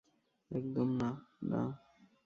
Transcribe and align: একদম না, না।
একদম 0.51 0.89
না, 0.95 1.09
না। 1.43 1.61